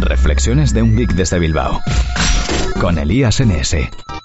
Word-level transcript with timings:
Reflexiones 0.00 0.72
de 0.72 0.80
un 0.80 0.96
geek 0.96 1.12
desde 1.12 1.38
Bilbao. 1.38 1.78
Con 2.80 2.98
Elías 2.98 3.42
NS. 3.44 3.76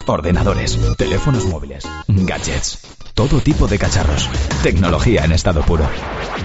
Ordenadores, 0.08 0.80
teléfonos 0.98 1.46
móviles, 1.46 1.86
gadgets, 2.08 2.80
todo 3.14 3.42
tipo 3.42 3.68
de 3.68 3.78
cacharros. 3.78 4.30
Tecnología 4.64 5.26
en 5.26 5.34
estado 5.34 5.64
puro. 5.64 5.86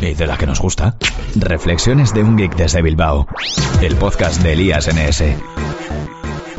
¿Y 0.00 0.14
de 0.14 0.26
la 0.26 0.36
que 0.36 0.46
nos 0.46 0.60
gusta? 0.60 0.96
Reflexiones 1.36 2.12
de 2.12 2.24
un 2.24 2.36
geek 2.36 2.56
desde 2.56 2.82
Bilbao. 2.82 3.28
El 3.80 3.94
podcast 3.96 4.42
de 4.42 4.54
Elías 4.54 4.88
NS. 4.88 5.22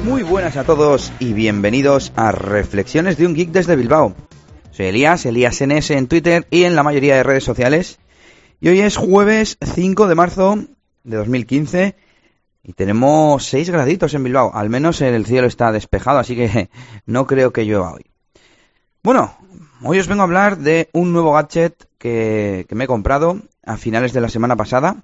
Muy 0.05 0.23
buenas 0.23 0.55
a 0.55 0.63
todos 0.63 1.11
y 1.19 1.33
bienvenidos 1.33 2.13
a 2.15 2.31
Reflexiones 2.31 3.17
de 3.17 3.27
un 3.27 3.33
geek 3.33 3.49
desde 3.49 3.75
Bilbao. 3.75 4.15
Soy 4.71 4.85
Elías, 4.85 5.25
Elías 5.25 5.61
NS 5.61 5.91
en 5.91 6.07
Twitter 6.07 6.47
y 6.49 6.63
en 6.63 6.75
la 6.75 6.83
mayoría 6.83 7.17
de 7.17 7.23
redes 7.23 7.43
sociales. 7.43 7.99
Y 8.61 8.69
hoy 8.69 8.79
es 8.79 8.95
jueves 8.95 9.57
5 9.61 10.07
de 10.07 10.15
marzo 10.15 10.55
de 11.03 11.17
2015 11.17 11.95
y 12.63 12.73
tenemos 12.73 13.45
6 13.45 13.69
graditos 13.69 14.13
en 14.13 14.23
Bilbao. 14.23 14.51
Al 14.53 14.69
menos 14.69 15.01
el 15.01 15.25
cielo 15.25 15.47
está 15.47 15.71
despejado, 15.71 16.19
así 16.19 16.35
que 16.35 16.69
no 17.05 17.25
creo 17.27 17.51
que 17.51 17.65
llueva 17.65 17.93
hoy. 17.93 18.05
Bueno, 19.03 19.35
hoy 19.81 19.99
os 19.99 20.07
vengo 20.07 20.21
a 20.21 20.25
hablar 20.25 20.57
de 20.57 20.89
un 20.93 21.11
nuevo 21.11 21.33
gadget 21.33 21.87
que, 21.97 22.65
que 22.69 22.75
me 22.75 22.83
he 22.83 22.87
comprado 22.87 23.41
a 23.65 23.77
finales 23.77 24.13
de 24.13 24.21
la 24.21 24.29
semana 24.29 24.55
pasada. 24.55 24.97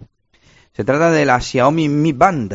Se 0.74 0.84
trata 0.84 1.12
de 1.12 1.26
la 1.26 1.40
Xiaomi 1.40 1.90
Mi 1.90 2.12
Band. 2.12 2.54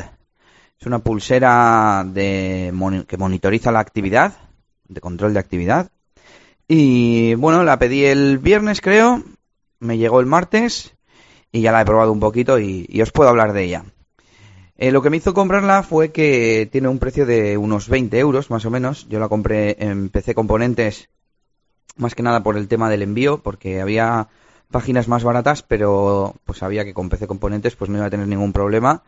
Es 0.79 0.87
una 0.87 1.01
pulsera 1.01 2.07
que 2.15 2.73
monitoriza 3.19 3.73
la 3.73 3.81
actividad, 3.81 4.35
de 4.89 5.01
control 5.01 5.35
de 5.35 5.41
actividad. 5.41 5.91
Y 6.67 7.35
bueno, 7.35 7.65
la 7.65 7.79
pedí 7.79 8.05
el 8.05 8.39
viernes 8.39 8.81
creo, 8.81 9.23
me 9.81 9.99
llegó 9.99 10.21
el 10.21 10.27
martes 10.27 10.95
y 11.51 11.61
ya 11.61 11.73
la 11.73 11.83
he 11.83 11.85
probado 11.85 12.13
un 12.13 12.21
poquito 12.21 12.59
y, 12.59 12.87
y 12.89 13.03
os 13.03 13.13
puedo 13.13 13.29
hablar 13.29 13.53
de 13.53 13.65
ella. 13.65 13.85
Eh, 14.77 14.91
lo 14.91 15.03
que 15.03 15.11
me 15.11 15.19
hizo 15.19 15.35
comprarla 15.35 15.83
fue 15.83 16.13
que 16.13 16.69
tiene 16.71 16.89
un 16.89 16.99
precio 16.99 17.27
de 17.27 17.57
unos 17.57 17.89
20 17.89 18.19
euros 18.19 18.51
más 18.51 18.65
o 18.65 18.71
menos. 18.71 19.09
Yo 19.09 19.21
la 19.21 19.29
compré 19.29 19.77
en 19.79 20.09
PC 20.09 20.35
Componentes 20.35 21.09
más 21.97 22.15
que 22.15 22.23
nada 22.23 22.43
por 22.43 22.57
el 22.57 22.69
tema 22.69 22.91
del 22.91 23.03
envío, 23.03 23.43
porque 23.43 23.81
había 23.81 24.29
páginas 24.71 25.09
más 25.09 25.25
baratas, 25.25 25.63
pero 25.63 26.35
pues 26.45 26.59
sabía 26.59 26.85
que 26.85 26.95
con 26.95 27.09
PC 27.09 27.27
Componentes 27.27 27.77
pues 27.77 27.91
no 27.91 27.99
iba 27.99 28.07
a 28.07 28.11
tener 28.11 28.27
ningún 28.27 28.53
problema 28.53 29.03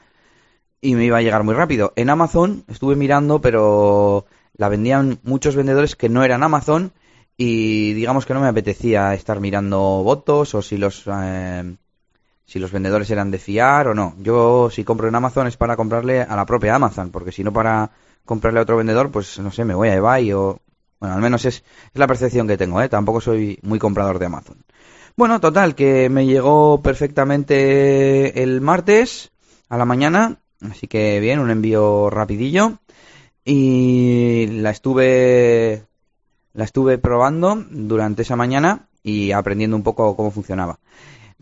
y 0.81 0.95
me 0.95 1.05
iba 1.07 1.19
a 1.19 1.23
llegar 1.23 1.43
muy 1.43 1.55
rápido. 1.55 1.93
En 1.97 2.11
Amazon 2.11 2.65
estuve 2.69 2.95
mirando, 2.97 3.41
pero 3.41 4.27
la 4.57 4.69
vendían 4.69 5.19
muchos 5.23 5.57
vendedores 5.57 5.97
que 5.97 6.11
no 6.11 6.23
eran 6.23 6.43
Amazon 6.43 6.93
y 7.37 7.95
digamos 7.95 8.27
que 8.27 8.35
no 8.35 8.41
me 8.41 8.49
apetecía 8.49 9.15
estar 9.15 9.41
mirando 9.41 9.79
votos 10.05 10.55
o 10.55 10.63
si 10.63 10.77
los 10.77 11.05
eh, 11.11 11.77
si 12.45 12.59
los 12.59 12.73
vendedores 12.73 13.11
eran 13.11 13.31
de 13.31 13.39
fiar 13.39 13.89
o 13.89 13.95
no. 13.95 14.15
Yo 14.19 14.71
si 14.71 14.85
compro 14.85 15.09
en 15.09 15.15
Amazon 15.15 15.47
es 15.47 15.57
para 15.57 15.77
comprarle 15.77 16.23
a 16.23 16.37
la 16.37 16.47
propia 16.47 16.75
Amazon, 16.75 17.11
porque 17.11 17.33
si 17.33 17.43
no 17.45 17.53
para 17.53 17.91
comprarle 18.25 18.61
a 18.61 18.63
otro 18.63 18.77
vendedor, 18.77 19.11
pues 19.11 19.39
no 19.39 19.51
sé, 19.51 19.65
me 19.65 19.75
voy 19.75 19.89
a 19.89 19.95
eBay 19.95 20.33
o 20.33 20.59
bueno, 21.01 21.17
al 21.17 21.23
menos 21.23 21.45
es, 21.45 21.57
es 21.57 21.99
la 21.99 22.07
percepción 22.07 22.49
que 22.49 22.57
tengo, 22.57 22.81
¿eh? 22.81 22.89
Tampoco 22.89 23.21
soy 23.21 23.59
muy 23.63 23.79
comprador 23.79 24.19
de 24.19 24.27
Amazon. 24.27 24.57
Bueno, 25.17 25.41
total, 25.41 25.75
que 25.75 26.09
me 26.09 26.27
llegó 26.27 26.83
perfectamente 26.83 28.43
el 28.43 28.61
martes 28.61 29.31
a 29.69 29.77
la 29.77 29.85
mañana, 29.85 30.39
así 30.61 30.89
que 30.89 31.21
bien, 31.21 31.41
un 31.41 31.51
envío 31.51 32.11
rapidillo 32.11 32.79
y 33.45 34.47
la 34.47 34.71
estuve 34.71 35.85
la 36.55 36.65
estuve 36.65 36.99
probando 36.99 37.63
durante 37.71 38.23
esa 38.23 38.37
mañana 38.37 38.89
y 39.03 39.33
aprendiendo 39.33 39.77
un 39.77 39.83
poco 39.83 40.17
cómo 40.17 40.31
funcionaba. 40.31 40.79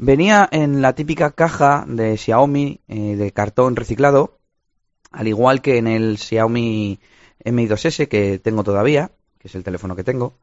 Venía 0.04 0.48
en 0.50 0.82
la 0.82 0.96
típica 0.96 1.30
caja 1.30 1.84
de 1.86 2.16
Xiaomi 2.16 2.80
eh, 2.88 3.14
de 3.14 3.30
cartón 3.30 3.76
reciclado, 3.76 4.40
al 5.12 5.28
igual 5.28 5.62
que 5.62 5.78
en 5.78 5.86
el 5.86 6.18
Xiaomi 6.18 6.98
Mi 7.44 7.68
2S 7.68 8.08
que 8.08 8.40
tengo 8.40 8.64
todavía, 8.64 9.12
que 9.38 9.46
es 9.46 9.54
el 9.54 9.62
teléfono 9.62 9.94
que 9.94 10.02
tengo. 10.02 10.34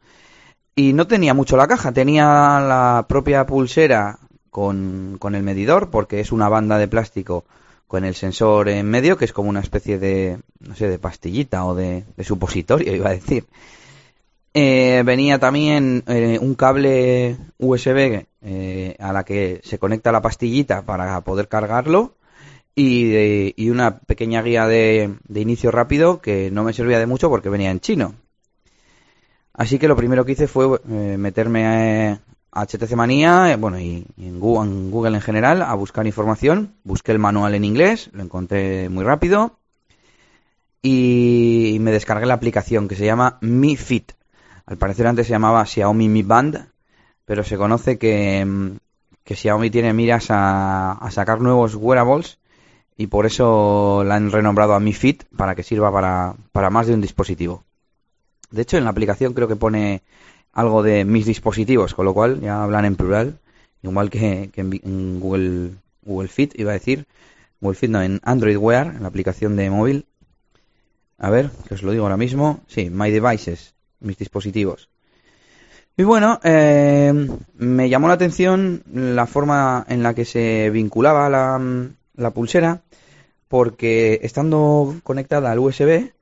Y 0.75 0.93
no 0.93 1.07
tenía 1.07 1.33
mucho 1.33 1.57
la 1.57 1.67
caja, 1.67 1.91
tenía 1.91 2.23
la 2.61 3.05
propia 3.09 3.45
pulsera 3.45 4.19
con, 4.49 5.17
con 5.19 5.35
el 5.35 5.43
medidor, 5.43 5.89
porque 5.89 6.21
es 6.21 6.31
una 6.31 6.47
banda 6.47 6.77
de 6.77 6.87
plástico 6.87 7.43
con 7.85 8.05
el 8.05 8.15
sensor 8.15 8.69
en 8.69 8.89
medio, 8.89 9.17
que 9.17 9.25
es 9.25 9.33
como 9.33 9.49
una 9.49 9.59
especie 9.59 9.99
de, 9.99 10.39
no 10.61 10.73
sé, 10.73 10.87
de 10.87 10.99
pastillita 10.99 11.65
o 11.65 11.75
de 11.75 12.05
supositorio, 12.21 12.95
iba 12.95 13.09
a 13.09 13.13
decir. 13.13 13.45
Eh, 14.53 15.03
venía 15.05 15.37
también 15.37 16.03
eh, 16.07 16.39
un 16.41 16.55
cable 16.55 17.37
USB 17.59 18.25
eh, 18.41 18.95
a 18.99 19.13
la 19.13 19.23
que 19.23 19.61
se 19.63 19.77
conecta 19.77 20.11
la 20.11 20.21
pastillita 20.21 20.81
para 20.83 21.21
poder 21.21 21.47
cargarlo 21.47 22.15
y, 22.75 23.53
y 23.61 23.69
una 23.69 23.99
pequeña 23.99 24.41
guía 24.41 24.65
de, 24.67 25.15
de, 25.27 25.41
inicio 25.41 25.69
rápido 25.69 26.19
que 26.19 26.49
no 26.49 26.63
me 26.63 26.73
servía 26.73 26.97
de 26.97 27.05
mucho 27.05 27.29
porque 27.29 27.49
venía 27.49 27.69
en 27.69 27.79
chino. 27.79 28.15
Así 29.53 29.77
que 29.77 29.87
lo 29.87 29.95
primero 29.95 30.25
que 30.25 30.31
hice 30.31 30.47
fue 30.47 30.79
meterme 30.85 32.19
a 32.51 32.65
HTC 32.65 32.93
Manía, 32.95 33.55
bueno, 33.57 33.79
y, 33.79 34.05
en, 34.17 34.39
Google, 34.39 34.71
en 34.71 34.89
Google 34.89 35.15
en 35.15 35.21
general, 35.21 35.61
a 35.61 35.73
buscar 35.75 36.07
información. 36.07 36.75
Busqué 36.83 37.11
el 37.11 37.19
manual 37.19 37.55
en 37.55 37.65
inglés, 37.65 38.09
lo 38.13 38.23
encontré 38.23 38.89
muy 38.89 39.03
rápido 39.03 39.59
y 40.81 41.77
me 41.81 41.91
descargué 41.91 42.25
la 42.25 42.35
aplicación 42.35 42.87
que 42.87 42.95
se 42.95 43.05
llama 43.05 43.37
Mi 43.41 43.75
Fit. 43.75 44.13
Al 44.69 44.77
parecer 44.77 45.07
antes 45.07 45.25
se 45.25 45.31
llamaba 45.31 45.65
Xiaomi 45.65 46.07
Mi 46.09 46.21
Band, 46.21 46.67
pero 47.25 47.43
se 47.43 47.57
conoce 47.57 47.97
que, 47.97 48.45
mm, 48.45 48.77
que 49.23 49.35
Xiaomi 49.35 49.71
tiene 49.71 49.93
miras 49.93 50.29
a, 50.29 50.91
a, 50.91 51.09
sacar 51.09 51.41
nuevos 51.41 51.73
wearables 51.73 52.37
y 52.95 53.07
por 53.07 53.25
eso 53.25 54.03
la 54.05 54.13
han 54.13 54.31
renombrado 54.31 54.75
a 54.75 54.79
Mi 54.79 54.93
Fit 54.93 55.23
para 55.35 55.55
que 55.55 55.63
sirva 55.63 55.91
para, 55.91 56.35
para 56.51 56.69
más 56.69 56.85
de 56.85 56.93
un 56.93 57.01
dispositivo. 57.01 57.63
De 58.51 58.61
hecho, 58.61 58.77
en 58.77 58.83
la 58.83 58.91
aplicación 58.91 59.33
creo 59.33 59.47
que 59.47 59.55
pone 59.55 60.03
algo 60.53 60.83
de 60.83 61.03
mis 61.03 61.25
dispositivos, 61.25 61.95
con 61.95 62.05
lo 62.05 62.13
cual 62.13 62.39
ya 62.39 62.61
hablan 62.61 62.85
en 62.85 62.95
plural, 62.95 63.39
igual 63.81 64.11
que, 64.11 64.51
que 64.53 64.61
en, 64.61 65.19
Google, 65.19 65.71
Google 66.03 66.27
Fit, 66.27 66.53
iba 66.59 66.69
a 66.69 66.73
decir. 66.73 67.07
Google 67.59 67.75
Fit 67.75 67.89
no, 67.89 68.03
en 68.03 68.19
Android 68.23 68.57
Wear, 68.57 68.93
en 68.95 69.01
la 69.01 69.07
aplicación 69.07 69.55
de 69.55 69.71
móvil. 69.71 70.05
A 71.17 71.31
ver, 71.31 71.49
que 71.67 71.73
os 71.73 71.81
lo 71.81 71.91
digo 71.91 72.03
ahora 72.03 72.17
mismo. 72.17 72.59
Sí, 72.67 72.91
My 72.91 73.09
Devices 73.09 73.73
mis 73.99 74.17
dispositivos. 74.17 74.89
Y 75.97 76.03
bueno, 76.03 76.39
eh, 76.43 77.13
me 77.55 77.89
llamó 77.89 78.07
la 78.07 78.13
atención 78.13 78.83
la 78.93 79.27
forma 79.27 79.85
en 79.89 80.01
la 80.01 80.13
que 80.13 80.23
se 80.23 80.69
vinculaba 80.69 81.29
la, 81.29 81.61
la 82.15 82.31
pulsera, 82.31 82.83
porque 83.49 84.19
estando 84.23 84.95
conectada 85.03 85.51
al 85.51 85.59
USB, 85.59 86.13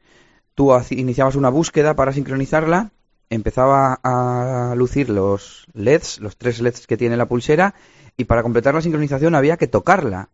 tú 0.55 0.71
iniciabas 0.89 1.35
una 1.35 1.49
búsqueda 1.49 1.95
para 1.95 2.11
sincronizarla, 2.11 2.89
empezaba 3.29 3.99
a 4.01 4.73
lucir 4.75 5.09
los 5.09 5.67
LEDs, 5.73 6.21
los 6.21 6.37
tres 6.37 6.59
LEDs 6.59 6.87
que 6.87 6.97
tiene 6.97 7.17
la 7.17 7.27
pulsera, 7.27 7.75
y 8.17 8.23
para 8.23 8.41
completar 8.41 8.73
la 8.73 8.81
sincronización 8.81 9.35
había 9.35 9.57
que 9.57 9.67
tocarla. 9.67 10.29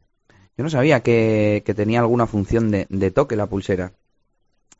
Yo 0.55 0.63
no 0.63 0.69
sabía 0.69 1.01
que, 1.01 1.63
que 1.65 1.73
tenía 1.73 1.99
alguna 1.99 2.27
función 2.27 2.71
de, 2.71 2.85
de 2.89 3.11
toque 3.11 3.35
la 3.35 3.47
pulsera. 3.47 3.91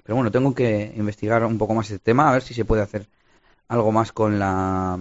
Pero 0.04 0.16
bueno, 0.16 0.32
tengo 0.32 0.54
que 0.54 0.94
investigar 0.96 1.44
un 1.46 1.58
poco 1.58 1.74
más 1.74 1.90
este 1.90 2.04
tema, 2.04 2.30
a 2.30 2.34
ver 2.34 2.42
si 2.42 2.54
se 2.54 2.66
puede 2.66 2.82
hacer 2.82 3.08
algo 3.70 3.92
más 3.92 4.12
con 4.12 4.38
la, 4.38 5.00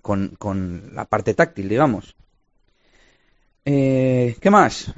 con, 0.00 0.90
la 0.94 1.04
parte 1.04 1.34
táctil, 1.34 1.68
digamos. 1.68 2.14
Eh, 3.64 4.36
¿Qué 4.40 4.50
más? 4.50 4.94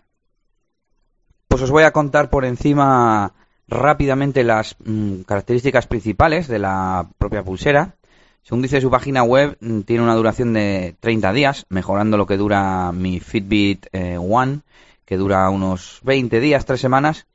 Pues 1.49 1.63
os 1.63 1.71
voy 1.71 1.85
a 1.85 1.93
contar 1.93 2.29
por 2.29 2.45
encima 2.45 3.33
rápidamente 3.67 4.45
las 4.45 4.77
mm, 4.85 5.23
características 5.23 5.87
principales 5.87 6.47
de 6.49 6.59
la 6.59 7.09
propia 7.17 7.43
pulsera. 7.43 7.95
Según 8.43 8.63
dice 8.63 8.81
su 8.81 8.91
página 8.91 9.23
web, 9.23 9.57
mm, 9.61 9.81
tiene 9.81 10.03
una 10.03 10.15
duración 10.15 10.53
de 10.53 10.95
30 11.01 11.33
días, 11.33 11.67
mejorando 11.71 12.19
lo 12.19 12.27
que 12.27 12.37
dura 12.37 12.93
mi 12.93 13.21
Fitbit 13.21 13.87
eh, 13.93 14.19
One, 14.19 14.61
que 15.07 15.17
dura 15.17 15.49
unos 15.49 16.01
20 16.03 16.39
días, 16.39 16.67
3 16.67 16.79
semanas. 16.79 17.27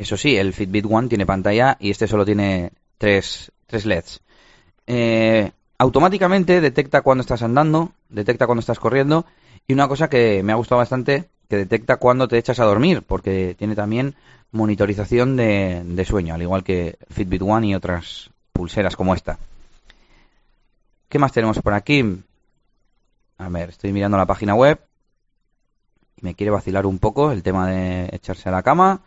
Eso 0.00 0.16
sí, 0.16 0.34
el 0.34 0.54
Fitbit 0.54 0.86
One 0.88 1.08
tiene 1.08 1.26
pantalla 1.26 1.76
y 1.78 1.90
este 1.90 2.08
solo 2.08 2.24
tiene 2.24 2.72
tres, 2.96 3.52
tres 3.66 3.84
LEDs. 3.84 4.22
Eh, 4.86 5.52
automáticamente 5.76 6.62
detecta 6.62 7.02
cuando 7.02 7.20
estás 7.20 7.42
andando, 7.42 7.92
detecta 8.08 8.46
cuando 8.46 8.60
estás 8.60 8.78
corriendo 8.78 9.26
y 9.68 9.74
una 9.74 9.88
cosa 9.88 10.08
que 10.08 10.42
me 10.42 10.52
ha 10.52 10.56
gustado 10.56 10.78
bastante, 10.78 11.28
que 11.50 11.58
detecta 11.58 11.98
cuando 11.98 12.28
te 12.28 12.38
echas 12.38 12.60
a 12.60 12.64
dormir, 12.64 13.02
porque 13.02 13.54
tiene 13.58 13.74
también 13.74 14.14
monitorización 14.52 15.36
de, 15.36 15.82
de 15.84 16.04
sueño, 16.06 16.34
al 16.34 16.40
igual 16.40 16.64
que 16.64 16.96
Fitbit 17.10 17.42
One 17.42 17.66
y 17.66 17.74
otras 17.74 18.30
pulseras 18.54 18.96
como 18.96 19.12
esta. 19.12 19.38
¿Qué 21.10 21.18
más 21.18 21.32
tenemos 21.32 21.58
por 21.58 21.74
aquí? 21.74 22.22
A 23.36 23.48
ver, 23.50 23.68
estoy 23.68 23.92
mirando 23.92 24.16
la 24.16 24.24
página 24.24 24.54
web 24.54 24.80
me 26.22 26.34
quiere 26.34 26.50
vacilar 26.50 26.86
un 26.86 26.98
poco 26.98 27.32
el 27.32 27.42
tema 27.42 27.68
de 27.68 28.08
echarse 28.12 28.48
a 28.48 28.52
la 28.52 28.62
cama. 28.62 29.00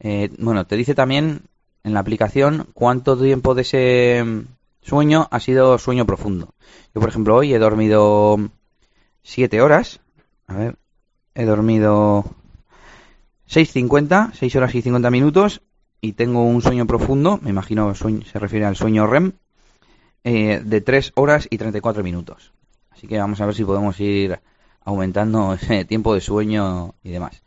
Eh, 0.00 0.30
bueno, 0.38 0.66
te 0.66 0.76
dice 0.76 0.94
también 0.94 1.42
en 1.84 1.94
la 1.94 2.00
aplicación 2.00 2.66
cuánto 2.74 3.16
tiempo 3.16 3.54
de 3.54 3.62
ese 3.62 4.24
mm, 4.24 4.40
sueño 4.82 5.28
ha 5.30 5.40
sido 5.40 5.78
sueño 5.78 6.06
profundo. 6.06 6.54
Yo, 6.94 7.00
por 7.00 7.10
ejemplo, 7.10 7.36
hoy 7.36 7.54
he 7.54 7.58
dormido 7.58 8.38
7 9.22 9.60
horas. 9.60 10.00
A 10.46 10.54
ver, 10.54 10.76
he 11.34 11.44
dormido 11.44 12.24
6.50, 13.48 14.32
6 14.32 14.56
horas 14.56 14.74
y 14.74 14.82
50 14.82 15.10
minutos, 15.10 15.62
y 16.00 16.12
tengo 16.12 16.44
un 16.44 16.62
sueño 16.62 16.86
profundo, 16.86 17.38
me 17.42 17.50
imagino 17.50 17.94
se 17.94 18.38
refiere 18.38 18.64
al 18.64 18.76
sueño 18.76 19.06
REM, 19.06 19.32
eh, 20.24 20.60
de 20.64 20.80
3 20.80 21.12
horas 21.14 21.46
y 21.50 21.58
34 21.58 22.02
minutos. 22.02 22.52
Así 22.90 23.06
que 23.06 23.18
vamos 23.18 23.40
a 23.40 23.46
ver 23.46 23.54
si 23.54 23.64
podemos 23.64 23.98
ir 24.00 24.38
aumentando 24.84 25.54
ese 25.60 25.84
tiempo 25.84 26.14
de 26.14 26.20
sueño 26.20 26.94
y 27.02 27.10
demás. 27.10 27.42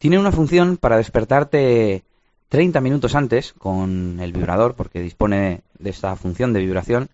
Tiene 0.00 0.18
una 0.18 0.32
función 0.32 0.78
para 0.78 0.96
despertarte 0.96 2.04
30 2.48 2.80
minutos 2.80 3.14
antes 3.14 3.52
con 3.52 4.18
el 4.20 4.32
vibrador, 4.32 4.74
porque 4.74 4.98
dispone 4.98 5.60
de 5.78 5.90
esta 5.90 6.16
función 6.16 6.54
de 6.54 6.60
vibración, 6.60 7.10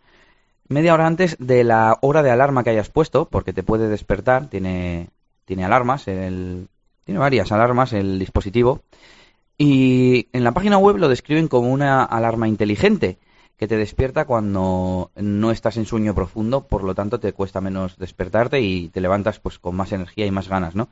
media 0.68 0.94
hora 0.94 1.08
antes 1.08 1.36
de 1.40 1.64
la 1.64 1.98
hora 2.00 2.22
de 2.22 2.30
alarma 2.30 2.62
que 2.62 2.70
hayas 2.70 2.88
puesto, 2.88 3.24
porque 3.24 3.52
te 3.52 3.64
puede 3.64 3.88
despertar, 3.88 4.48
tiene, 4.48 5.08
tiene 5.46 5.64
alarmas, 5.64 6.06
el, 6.06 6.68
tiene 7.02 7.18
varias 7.18 7.50
alarmas 7.50 7.92
el 7.92 8.20
dispositivo, 8.20 8.82
y 9.58 10.28
en 10.32 10.44
la 10.44 10.52
página 10.52 10.78
web 10.78 10.98
lo 10.98 11.08
describen 11.08 11.48
como 11.48 11.72
una 11.72 12.04
alarma 12.04 12.46
inteligente, 12.46 13.18
que 13.56 13.66
te 13.66 13.76
despierta 13.76 14.26
cuando 14.26 15.10
no 15.16 15.50
estás 15.50 15.76
en 15.76 15.86
sueño 15.86 16.14
profundo, 16.14 16.68
por 16.68 16.84
lo 16.84 16.94
tanto 16.94 17.18
te 17.18 17.32
cuesta 17.32 17.60
menos 17.60 17.98
despertarte 17.98 18.60
y 18.60 18.90
te 18.90 19.00
levantas 19.00 19.40
pues 19.40 19.58
con 19.58 19.74
más 19.74 19.90
energía 19.90 20.24
y 20.24 20.30
más 20.30 20.48
ganas, 20.48 20.76
¿no? 20.76 20.88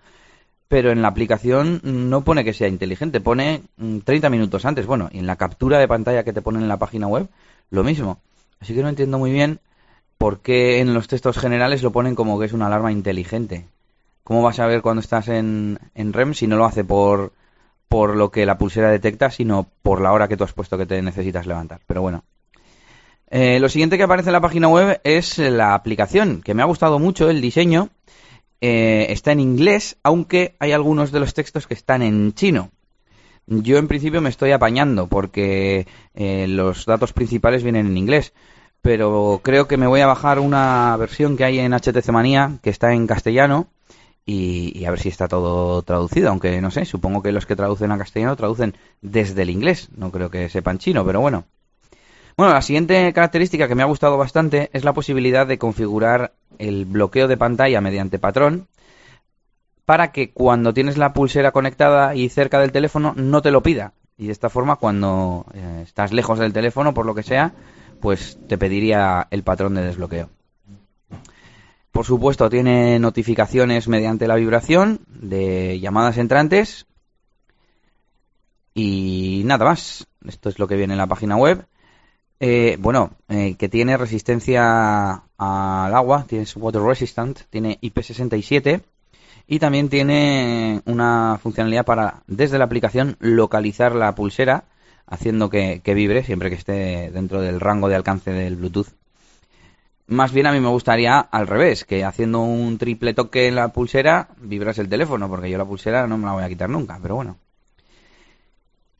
Pero 0.68 0.90
en 0.90 1.02
la 1.02 1.08
aplicación 1.08 1.80
no 1.82 2.22
pone 2.22 2.44
que 2.44 2.54
sea 2.54 2.68
inteligente, 2.68 3.20
pone 3.20 3.62
30 4.04 4.28
mm, 4.28 4.32
minutos 4.32 4.64
antes. 4.64 4.86
Bueno, 4.86 5.08
y 5.12 5.18
en 5.18 5.26
la 5.26 5.36
captura 5.36 5.78
de 5.78 5.88
pantalla 5.88 6.24
que 6.24 6.32
te 6.32 6.42
ponen 6.42 6.62
en 6.62 6.68
la 6.68 6.78
página 6.78 7.06
web, 7.06 7.28
lo 7.70 7.84
mismo. 7.84 8.18
Así 8.60 8.74
que 8.74 8.82
no 8.82 8.88
entiendo 8.88 9.18
muy 9.18 9.30
bien 9.30 9.60
por 10.18 10.40
qué 10.40 10.80
en 10.80 10.94
los 10.94 11.08
textos 11.08 11.38
generales 11.38 11.82
lo 11.82 11.92
ponen 11.92 12.14
como 12.14 12.38
que 12.38 12.46
es 12.46 12.52
una 12.52 12.66
alarma 12.66 12.92
inteligente. 12.92 13.66
¿Cómo 14.22 14.42
vas 14.42 14.58
a 14.58 14.66
ver 14.66 14.80
cuando 14.80 15.00
estás 15.00 15.28
en, 15.28 15.78
en 15.94 16.12
REM 16.14 16.32
si 16.32 16.46
no 16.46 16.56
lo 16.56 16.64
hace 16.64 16.82
por, 16.82 17.32
por 17.88 18.16
lo 18.16 18.30
que 18.30 18.46
la 18.46 18.56
pulsera 18.56 18.90
detecta, 18.90 19.30
sino 19.30 19.68
por 19.82 20.00
la 20.00 20.12
hora 20.12 20.28
que 20.28 20.36
tú 20.36 20.44
has 20.44 20.54
puesto 20.54 20.78
que 20.78 20.86
te 20.86 21.02
necesitas 21.02 21.46
levantar? 21.46 21.80
Pero 21.86 22.00
bueno, 22.00 22.24
eh, 23.36 23.58
lo 23.58 23.68
siguiente 23.68 23.96
que 23.96 24.04
aparece 24.04 24.28
en 24.28 24.34
la 24.34 24.40
página 24.40 24.68
web 24.68 25.00
es 25.02 25.38
la 25.38 25.74
aplicación, 25.74 26.40
que 26.40 26.54
me 26.54 26.62
ha 26.62 26.66
gustado 26.66 26.98
mucho 26.98 27.28
el 27.28 27.40
diseño. 27.40 27.88
Eh, 28.66 29.12
está 29.12 29.32
en 29.32 29.40
inglés, 29.40 29.98
aunque 30.02 30.54
hay 30.58 30.72
algunos 30.72 31.12
de 31.12 31.20
los 31.20 31.34
textos 31.34 31.66
que 31.66 31.74
están 31.74 32.00
en 32.00 32.32
chino. 32.32 32.70
Yo 33.46 33.76
en 33.76 33.88
principio 33.88 34.22
me 34.22 34.30
estoy 34.30 34.52
apañando 34.52 35.06
porque 35.06 35.86
eh, 36.14 36.46
los 36.48 36.86
datos 36.86 37.12
principales 37.12 37.62
vienen 37.62 37.86
en 37.88 37.98
inglés, 37.98 38.32
pero 38.80 39.42
creo 39.44 39.68
que 39.68 39.76
me 39.76 39.86
voy 39.86 40.00
a 40.00 40.06
bajar 40.06 40.38
una 40.38 40.96
versión 40.96 41.36
que 41.36 41.44
hay 41.44 41.58
en 41.58 41.74
HTC 41.74 42.08
Manía 42.08 42.58
que 42.62 42.70
está 42.70 42.94
en 42.94 43.06
castellano 43.06 43.66
y, 44.24 44.72
y, 44.74 44.86
a 44.86 44.90
ver 44.90 45.00
si 45.00 45.10
está 45.10 45.28
todo 45.28 45.82
traducido, 45.82 46.30
aunque 46.30 46.58
no 46.62 46.70
sé, 46.70 46.86
supongo 46.86 47.22
que 47.22 47.32
los 47.32 47.44
que 47.44 47.56
traducen 47.56 47.92
a 47.92 47.98
castellano 47.98 48.34
traducen 48.34 48.74
desde 49.02 49.42
el 49.42 49.50
inglés, 49.50 49.90
no 49.94 50.10
creo 50.10 50.30
que 50.30 50.48
sepan 50.48 50.78
chino, 50.78 51.04
pero 51.04 51.20
bueno. 51.20 51.44
Bueno, 52.36 52.52
la 52.52 52.62
siguiente 52.62 53.12
característica 53.12 53.68
que 53.68 53.76
me 53.76 53.82
ha 53.82 53.86
gustado 53.86 54.18
bastante 54.18 54.68
es 54.72 54.84
la 54.84 54.92
posibilidad 54.92 55.46
de 55.46 55.58
configurar 55.58 56.32
el 56.58 56.84
bloqueo 56.84 57.28
de 57.28 57.36
pantalla 57.36 57.80
mediante 57.80 58.18
patrón 58.18 58.66
para 59.84 60.10
que 60.10 60.32
cuando 60.32 60.74
tienes 60.74 60.96
la 60.96 61.12
pulsera 61.12 61.52
conectada 61.52 62.14
y 62.14 62.28
cerca 62.28 62.58
del 62.58 62.72
teléfono 62.72 63.14
no 63.16 63.40
te 63.42 63.50
lo 63.50 63.62
pida. 63.62 63.92
Y 64.16 64.26
de 64.26 64.32
esta 64.32 64.48
forma, 64.48 64.76
cuando 64.76 65.46
eh, 65.54 65.82
estás 65.84 66.12
lejos 66.12 66.38
del 66.38 66.52
teléfono, 66.52 66.94
por 66.94 67.06
lo 67.06 67.14
que 67.14 67.22
sea, 67.22 67.52
pues 68.00 68.38
te 68.48 68.58
pediría 68.58 69.26
el 69.30 69.42
patrón 69.42 69.74
de 69.74 69.82
desbloqueo. 69.82 70.30
Por 71.90 72.04
supuesto, 72.04 72.50
tiene 72.50 72.98
notificaciones 72.98 73.86
mediante 73.86 74.26
la 74.26 74.36
vibración 74.36 75.00
de 75.08 75.78
llamadas 75.78 76.18
entrantes. 76.18 76.86
Y 78.74 79.42
nada 79.44 79.64
más. 79.64 80.06
Esto 80.26 80.48
es 80.48 80.58
lo 80.58 80.66
que 80.66 80.76
viene 80.76 80.94
en 80.94 80.98
la 80.98 81.06
página 81.06 81.36
web. 81.36 81.66
Eh, 82.40 82.76
bueno, 82.80 83.10
eh, 83.28 83.54
que 83.56 83.68
tiene 83.68 83.96
resistencia 83.96 85.22
al 85.38 85.94
agua, 85.94 86.24
tiene 86.28 86.46
water 86.56 86.82
resistant, 86.82 87.40
tiene 87.50 87.78
IP67 87.80 88.82
y 89.46 89.58
también 89.58 89.88
tiene 89.88 90.82
una 90.86 91.38
funcionalidad 91.42 91.84
para 91.84 92.22
desde 92.26 92.58
la 92.58 92.64
aplicación 92.64 93.16
localizar 93.20 93.94
la 93.94 94.14
pulsera 94.14 94.64
haciendo 95.06 95.50
que, 95.50 95.80
vibre 95.84 96.24
siempre 96.24 96.48
que 96.48 96.56
esté 96.56 97.10
dentro 97.10 97.40
del 97.40 97.60
rango 97.60 97.88
de 97.88 97.96
alcance 97.96 98.32
del 98.32 98.56
Bluetooth. 98.56 98.88
Más 100.06 100.32
bien 100.32 100.46
a 100.46 100.52
mí 100.52 100.60
me 100.60 100.68
gustaría 100.68 101.18
al 101.18 101.46
revés, 101.46 101.84
que 101.84 102.04
haciendo 102.04 102.40
un 102.40 102.76
triple 102.78 103.14
toque 103.14 103.46
en 103.46 103.54
la 103.54 103.68
pulsera 103.68 104.28
vibras 104.38 104.78
el 104.78 104.88
teléfono, 104.88 105.28
porque 105.28 105.50
yo 105.50 105.56
la 105.56 105.64
pulsera 105.64 106.06
no 106.06 106.18
me 106.18 106.26
la 106.26 106.32
voy 106.32 106.44
a 106.44 106.48
quitar 106.48 106.68
nunca, 106.68 106.98
pero 107.00 107.16
bueno. 107.16 107.38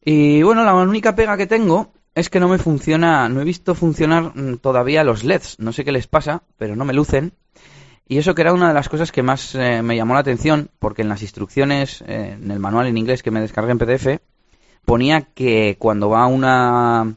Y 0.03 0.43
bueno, 0.43 0.65
la 0.65 0.75
única 0.75 1.15
pega 1.15 1.37
que 1.37 1.47
tengo 1.47 1.93
es 2.15 2.31
que 2.31 2.41
no 2.41 2.49
me 2.49 2.59
funciona, 2.59 3.29
no 3.29 3.41
he 3.41 3.45
visto 3.45 3.75
funcionar 3.75 4.33
mm, 4.35 4.59
todavía 4.59 5.05
los 5.05 5.25
LEDs, 5.25 5.59
no 5.59 5.73
sé 5.73 5.85
qué 5.85 5.93
les 5.93 6.07
pasa, 6.07 6.43
pero 6.57 6.77
no 6.77 6.85
me 6.85 6.95
lucen. 6.95 7.33
Y 8.07 8.19
eso 8.19 8.35
que 8.35 8.43
era 8.43 8.53
una 8.53 8.69
de 8.69 8.75
las 8.75 8.89
cosas 8.89 9.13
que 9.13 9.23
más 9.23 9.55
eh, 9.55 9.83
me 9.83 9.97
llamó 9.97 10.15
la 10.15 10.21
atención, 10.21 10.71
porque 10.79 11.03
en 11.03 11.09
las 11.09 11.23
instrucciones, 11.23 12.03
eh, 12.07 12.37
en 12.41 12.51
el 12.51 12.59
manual 12.61 12.87
en 12.87 12.99
inglés 12.99 13.23
que 13.23 13.31
me 13.31 13.41
descargué 13.41 13.73
en 13.73 13.79
PDF, 13.79 14.21
ponía 14.85 15.23
que 15.23 15.77
cuando 15.79 16.11
va 16.11 16.27
una 16.27 17.17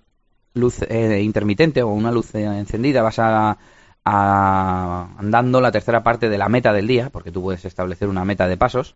luz 0.54 0.82
eh, 0.88 1.22
intermitente 1.22 1.84
o 1.84 1.90
una 1.90 2.12
luz 2.12 2.34
encendida 2.34 3.04
vas 3.04 3.20
a, 3.20 3.58
a, 4.06 5.10
andando 5.18 5.62
la 5.62 5.72
tercera 5.72 6.02
parte 6.02 6.30
de 6.30 6.38
la 6.38 6.50
meta 6.50 6.74
del 6.74 6.88
día, 6.88 7.10
porque 7.10 7.32
tú 7.32 7.44
puedes 7.44 7.66
establecer 7.66 8.08
una 8.08 8.26
meta 8.26 8.48
de 8.48 8.58
pasos, 8.58 8.96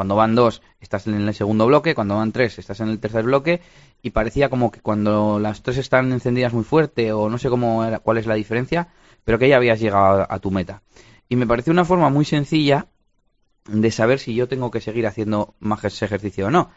cuando 0.00 0.16
van 0.16 0.34
dos, 0.34 0.62
estás 0.80 1.06
en 1.08 1.28
el 1.28 1.34
segundo 1.34 1.66
bloque, 1.66 1.94
cuando 1.94 2.16
van 2.16 2.32
tres, 2.32 2.58
estás 2.58 2.80
en 2.80 2.88
el 2.88 3.00
tercer 3.00 3.22
bloque, 3.22 3.60
y 4.00 4.12
parecía 4.12 4.48
como 4.48 4.70
que 4.70 4.80
cuando 4.80 5.38
las 5.38 5.62
tres 5.62 5.76
están 5.76 6.10
encendidas 6.10 6.54
muy 6.54 6.64
fuerte, 6.64 7.12
o 7.12 7.28
no 7.28 7.36
sé 7.36 7.50
cómo 7.50 7.84
era, 7.84 7.98
cuál 7.98 8.16
es 8.16 8.24
la 8.24 8.34
diferencia, 8.34 8.88
pero 9.24 9.38
que 9.38 9.46
ya 9.46 9.56
habías 9.56 9.78
llegado 9.78 10.26
a, 10.26 10.38
tu 10.38 10.50
meta. 10.50 10.80
Y 11.28 11.36
me 11.36 11.46
pareció 11.46 11.70
una 11.74 11.84
forma 11.84 12.08
muy 12.08 12.24
sencilla 12.24 12.86
de 13.66 13.90
saber 13.90 14.20
si 14.20 14.34
yo 14.34 14.48
tengo 14.48 14.70
que 14.70 14.80
seguir 14.80 15.06
haciendo 15.06 15.52
más 15.60 15.84
ejercicio 15.84 16.46
o 16.46 16.50
no. 16.50 16.70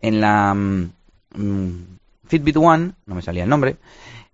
En 0.00 0.20
la 0.20 0.52
mm, 0.52 0.90
mm, 1.36 1.98
Fitbit 2.26 2.56
One, 2.56 2.94
no 3.06 3.14
me 3.14 3.22
salía 3.22 3.44
el 3.44 3.50
nombre, 3.50 3.76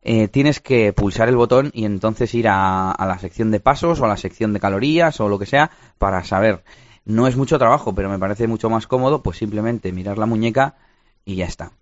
eh, 0.00 0.28
tienes 0.28 0.60
que 0.60 0.94
pulsar 0.94 1.28
el 1.28 1.36
botón 1.36 1.72
y 1.74 1.84
entonces 1.84 2.32
ir 2.32 2.48
a, 2.48 2.96
la 2.98 3.18
sección 3.18 3.50
de 3.50 3.60
pasos 3.60 4.00
o 4.00 4.06
a 4.06 4.08
la 4.08 4.16
sección 4.16 4.54
de 4.54 4.60
calorías 4.60 5.20
o 5.20 5.28
lo 5.28 5.38
que 5.38 5.44
sea 5.44 5.70
para 5.98 6.24
saber 6.24 6.64
no 7.04 7.26
es 7.26 7.36
mucho 7.36 7.58
trabajo, 7.58 7.94
pero 7.94 8.08
me 8.08 8.18
parece 8.18 8.46
mucho 8.46 8.70
más 8.70 8.86
cómodo, 8.86 9.22
pues 9.22 9.38
simplemente 9.38 9.92
mirar 9.92 10.18
la 10.18 10.26
muñeca 10.26 10.76
y 11.24 11.36
ya 11.36 11.46
está. 11.46 11.72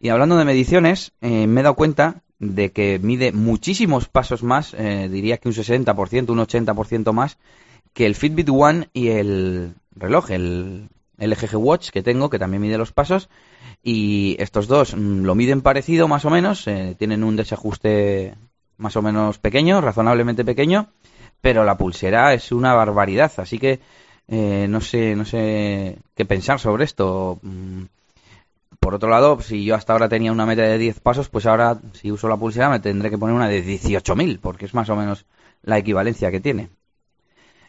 Y 0.00 0.10
hablando 0.10 0.36
de 0.36 0.44
mediciones, 0.44 1.12
eh, 1.20 1.46
me 1.46 1.60
he 1.60 1.64
dado 1.64 1.76
cuenta 1.76 2.22
de 2.38 2.72
que 2.72 2.98
mide 3.02 3.32
muchísimos 3.32 4.08
pasos 4.08 4.42
más, 4.42 4.74
eh, 4.74 5.08
diría 5.10 5.38
que 5.38 5.48
un 5.48 5.54
60%, 5.54 6.30
un 6.30 6.40
80% 6.40 7.12
más, 7.12 7.38
que 7.92 8.06
el 8.06 8.14
Fitbit 8.14 8.48
One 8.50 8.88
y 8.92 9.08
el 9.08 9.74
reloj, 9.94 10.30
el 10.30 10.88
LG 11.18 11.56
Watch 11.56 11.90
que 11.90 12.02
tengo, 12.02 12.28
que 12.28 12.38
también 12.38 12.60
mide 12.60 12.78
los 12.78 12.92
pasos. 12.92 13.28
Y 13.82 14.36
estos 14.38 14.66
dos 14.66 14.96
mm, 14.96 15.22
lo 15.24 15.34
miden 15.34 15.60
parecido 15.60 16.08
más 16.08 16.24
o 16.24 16.30
menos, 16.30 16.66
eh, 16.66 16.96
tienen 16.98 17.24
un 17.24 17.36
desajuste 17.36 18.34
más 18.76 18.96
o 18.96 19.02
menos 19.02 19.38
pequeño, 19.38 19.80
razonablemente 19.80 20.44
pequeño, 20.44 20.88
pero 21.40 21.64
la 21.64 21.76
pulsera 21.76 22.34
es 22.34 22.50
una 22.50 22.74
barbaridad, 22.74 23.32
así 23.36 23.58
que 23.58 23.80
eh, 24.28 24.66
no 24.68 24.80
sé, 24.80 25.14
no 25.16 25.24
sé 25.24 25.98
qué 26.14 26.24
pensar 26.24 26.58
sobre 26.60 26.84
esto. 26.84 27.38
Mm, 27.42 27.84
por 28.80 28.94
otro 28.94 29.08
lado, 29.08 29.40
si 29.40 29.64
yo 29.64 29.74
hasta 29.74 29.92
ahora 29.92 30.08
tenía 30.08 30.32
una 30.32 30.46
meta 30.46 30.62
de 30.62 30.78
10 30.78 31.00
pasos, 31.00 31.28
pues 31.28 31.46
ahora 31.46 31.78
si 31.94 32.12
uso 32.12 32.28
la 32.28 32.36
pulsera 32.36 32.68
me 32.68 32.80
tendré 32.80 33.10
que 33.10 33.18
poner 33.18 33.34
una 33.34 33.48
de 33.48 33.64
18.000, 33.64 34.38
porque 34.40 34.66
es 34.66 34.74
más 34.74 34.90
o 34.90 34.96
menos 34.96 35.24
la 35.62 35.78
equivalencia 35.78 36.30
que 36.30 36.40
tiene. 36.40 36.68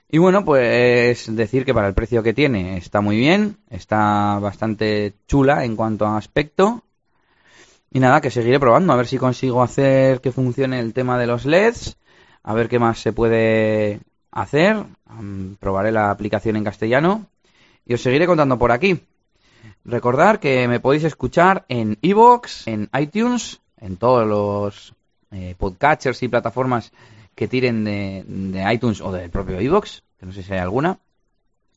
Y 0.10 0.18
bueno, 0.18 0.46
pues 0.46 1.36
decir 1.36 1.66
que 1.66 1.74
para 1.74 1.88
el 1.88 1.94
precio 1.94 2.24
que 2.24 2.34
tiene 2.34 2.78
está 2.78 3.02
muy 3.02 3.18
bien, 3.18 3.58
está 3.70 4.40
bastante 4.40 5.14
chula 5.28 5.66
en 5.66 5.76
cuanto 5.76 6.06
a 6.06 6.18
aspecto. 6.18 6.84
Y 7.92 8.00
nada, 8.00 8.22
que 8.22 8.30
seguiré 8.30 8.60
probando, 8.60 8.94
a 8.94 8.98
ver 8.98 9.08
si 9.08 9.18
consigo 9.18 9.64
hacer 9.64 10.22
que 10.22 10.32
funcione 10.32 10.80
el 10.80 10.94
tema 10.94 11.18
de 11.18 11.28
los 11.28 11.46
LEDs, 11.46 11.98
a 12.44 12.54
ver 12.54 12.68
qué 12.68 12.78
más 12.78 13.00
se 13.00 13.14
puede 13.14 14.02
hacer. 14.36 14.86
probaré 15.60 15.92
la 15.92 16.12
aplicación 16.12 16.56
en 16.58 16.64
castellano 16.64 17.26
y 17.86 17.96
os 17.96 18.02
seguiré 18.02 18.28
contando 18.28 18.60
por 18.60 18.72
aquí. 18.72 19.02
Recordar 19.84 20.40
que 20.40 20.68
me 20.68 20.80
podéis 20.80 21.04
escuchar 21.06 21.66
en 21.70 21.98
iVoox, 22.02 22.68
en 22.68 22.90
iTunes, 23.00 23.62
en 23.78 23.98
todos 23.98 24.28
los 24.28 24.94
eh, 25.32 25.56
podcatchers 25.58 26.22
y 26.22 26.28
plataformas 26.28 26.92
que 27.34 27.48
tiren 27.48 27.84
de, 27.84 28.74
iTunes 28.74 29.02
o 29.02 29.12
del 29.12 29.30
propio 29.30 29.60
iVoox, 29.62 30.02
que 30.20 30.26
no 30.26 30.32
sé 30.32 30.44
si 30.44 30.54
hay 30.54 30.60
alguna. 30.60 31.00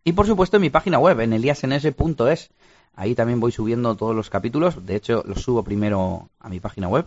Y 0.04 0.12
por 0.12 0.26
supuesto 0.26 0.56
en 0.56 0.62
mi 0.62 0.70
página 0.70 0.98
web, 0.98 1.20
en 1.20 1.32
eliasns.es. 1.32 2.50
Ahí 2.94 3.14
también 3.14 3.40
voy 3.40 3.52
subiendo 3.52 3.94
todos 3.94 4.14
los 4.14 4.30
capítulos. 4.30 4.84
De 4.84 4.96
hecho, 4.96 5.22
los 5.26 5.42
subo 5.42 5.62
primero 5.62 6.30
a 6.40 6.48
mi 6.48 6.60
página 6.60 6.88
web. 6.88 7.06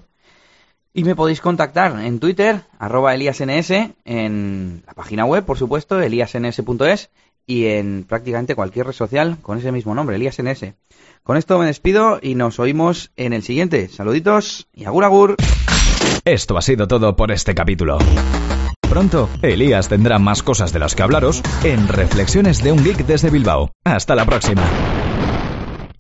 Y 0.94 1.04
me 1.04 1.16
podéis 1.16 1.40
contactar 1.40 2.00
en 2.04 2.20
Twitter, 2.20 2.62
arroba 2.78 3.14
eliasns, 3.14 3.72
en 4.04 4.84
la 4.86 4.94
página 4.94 5.26
web, 5.26 5.46
por 5.46 5.58
supuesto, 5.58 6.02
eliasns.es, 6.02 7.10
y 7.46 7.68
en 7.68 8.06
prácticamente 8.08 8.56
cualquier 8.56 8.88
red 8.88 8.94
social 8.94 9.38
con 9.42 9.58
ese 9.58 9.72
mismo 9.72 9.96
nombre, 9.96 10.16
Elías 10.16 10.42
NS. 10.42 10.74
Con 11.24 11.38
esto 11.38 11.60
me 11.60 11.66
despido 11.66 12.20
y 12.22 12.36
nos 12.36 12.60
oímos 12.60 13.12
en 13.16 13.34
el 13.34 13.44
siguiente. 13.44 13.88
Saluditos 13.90 14.68
y 14.74 14.86
agur 14.86 15.04
agur. 15.04 15.36
Esto 16.26 16.58
ha 16.58 16.62
sido 16.62 16.88
todo 16.88 17.16
por 17.16 17.32
este 17.32 17.56
capítulo. 17.56 17.98
Pronto, 18.90 19.30
Elías 19.42 19.88
tendrá 19.88 20.20
más 20.20 20.44
cosas 20.44 20.74
de 20.74 20.80
las 20.80 20.96
que 20.96 21.04
hablaros 21.04 21.42
en 21.64 21.88
Reflexiones 21.88 22.62
de 22.62 22.72
un 22.72 22.84
Geek 22.84 23.06
desde 23.06 23.30
Bilbao. 23.30 23.72
Hasta 23.86 24.16
la 24.16 24.26
próxima. 24.26 24.64